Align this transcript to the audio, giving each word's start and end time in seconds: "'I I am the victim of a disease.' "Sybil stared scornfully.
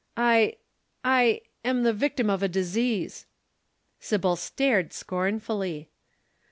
"'I 0.17 0.55
I 1.05 1.41
am 1.63 1.83
the 1.83 1.93
victim 1.93 2.27
of 2.27 2.41
a 2.41 2.47
disease.' 2.47 3.27
"Sybil 3.99 4.35
stared 4.35 4.93
scornfully. 4.93 5.89